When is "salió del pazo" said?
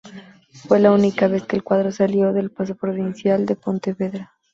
1.91-2.73